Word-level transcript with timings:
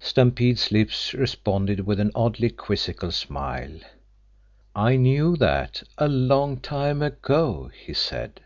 Stampede's 0.00 0.72
lips 0.72 1.12
responded 1.12 1.80
with 1.80 2.00
an 2.00 2.10
oddly 2.14 2.48
quizzical 2.48 3.10
smile. 3.12 3.80
"I 4.74 4.96
knew 4.96 5.36
that 5.36 5.82
a 5.98 6.08
long 6.08 6.56
time 6.58 7.02
ago," 7.02 7.70
he 7.76 7.92
said. 7.92 8.40